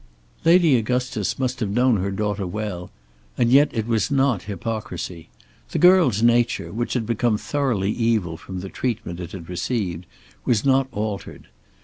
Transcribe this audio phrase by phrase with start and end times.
[0.43, 2.89] Lady Augustus must have known her daughter well;
[3.37, 5.29] and yet it was not hypocrisy.
[5.69, 10.07] The girl's nature, which had become thoroughly evil from the treatment it had received,
[10.43, 11.49] was not altered.